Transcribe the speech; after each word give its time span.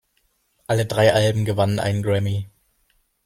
Alle 0.65 0.87
drei 0.87 1.13
Alben 1.13 1.45
gewannen 1.45 1.77
einen 1.77 2.01
Grammy. 2.01 2.49